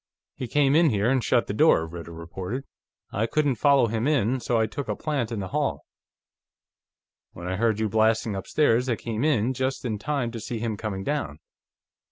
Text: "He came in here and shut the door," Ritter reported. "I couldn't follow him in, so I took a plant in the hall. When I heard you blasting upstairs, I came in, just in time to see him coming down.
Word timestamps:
"He 0.33 0.47
came 0.47 0.75
in 0.75 0.89
here 0.89 1.11
and 1.11 1.23
shut 1.23 1.45
the 1.45 1.53
door," 1.53 1.85
Ritter 1.85 2.11
reported. 2.11 2.63
"I 3.11 3.27
couldn't 3.27 3.57
follow 3.57 3.85
him 3.85 4.07
in, 4.07 4.39
so 4.39 4.59
I 4.59 4.65
took 4.65 4.87
a 4.89 4.95
plant 4.95 5.31
in 5.31 5.41
the 5.41 5.49
hall. 5.49 5.85
When 7.33 7.47
I 7.47 7.55
heard 7.55 7.79
you 7.79 7.87
blasting 7.87 8.35
upstairs, 8.35 8.89
I 8.89 8.95
came 8.95 9.23
in, 9.23 9.53
just 9.53 9.85
in 9.85 9.99
time 9.99 10.31
to 10.31 10.39
see 10.39 10.57
him 10.57 10.75
coming 10.75 11.03
down. 11.03 11.37